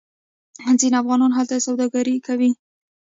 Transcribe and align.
ځینې 0.79 0.95
افغانان 1.01 1.31
هلته 1.37 1.63
سوداګري 1.67 2.15
کوي. 2.27 2.51